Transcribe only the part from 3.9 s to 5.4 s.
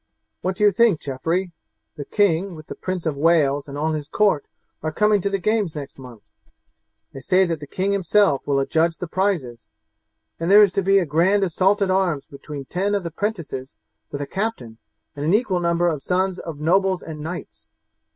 his court, are coming to the